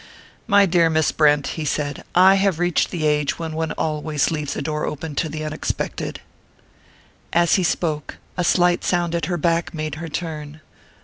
"My 0.47 0.65
dear 0.65 0.89
Miss 0.89 1.11
Brent," 1.11 1.45
he 1.45 1.63
said, 1.63 2.03
"I 2.15 2.33
have 2.33 2.57
reached 2.57 2.89
the 2.89 3.05
age 3.05 3.37
when 3.37 3.53
one 3.53 3.71
always 3.73 4.31
leaves 4.31 4.55
a 4.55 4.61
door 4.63 4.83
open 4.83 5.13
to 5.13 5.29
the 5.29 5.45
unexpected." 5.45 6.21
As 7.31 7.53
he 7.53 7.63
spoke, 7.63 8.17
a 8.35 8.43
slight 8.43 8.83
sound 8.83 9.13
at 9.13 9.25
her 9.27 9.37
back 9.37 9.75
made 9.75 9.93
her 10.01 10.09
turn. 10.09 10.59